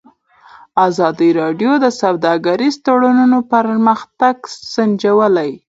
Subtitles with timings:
[0.87, 4.35] ازادي راډیو د سوداګریز تړونونه پرمختګ
[4.73, 5.51] سنجولی.